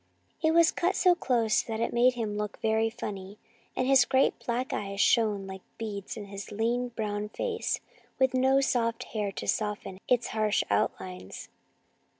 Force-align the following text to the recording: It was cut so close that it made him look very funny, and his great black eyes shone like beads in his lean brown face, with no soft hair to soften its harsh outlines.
It 0.41 0.49
was 0.55 0.71
cut 0.71 0.95
so 0.95 1.13
close 1.13 1.61
that 1.61 1.79
it 1.79 1.93
made 1.93 2.15
him 2.15 2.35
look 2.35 2.59
very 2.59 2.89
funny, 2.89 3.37
and 3.75 3.85
his 3.85 4.03
great 4.03 4.33
black 4.43 4.73
eyes 4.73 4.99
shone 4.99 5.45
like 5.45 5.61
beads 5.77 6.17
in 6.17 6.25
his 6.25 6.51
lean 6.51 6.87
brown 6.89 7.29
face, 7.29 7.79
with 8.17 8.33
no 8.33 8.61
soft 8.61 9.03
hair 9.13 9.31
to 9.33 9.47
soften 9.47 9.99
its 10.07 10.29
harsh 10.29 10.63
outlines. 10.71 11.49